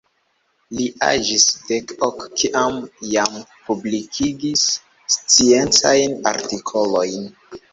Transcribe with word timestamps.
Li 0.77 0.85
aĝis 1.07 1.43
dek 1.67 1.93
ok, 2.07 2.23
kiam 2.41 2.79
jam 3.11 3.37
publikigis 3.67 4.67
sciencajn 5.17 6.17
artikolojn. 6.33 7.31